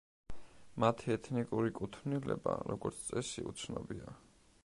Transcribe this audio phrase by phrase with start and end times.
[0.83, 4.19] მათი ეთნიკური კუთვნილება, როგორც წესი, უცნობია.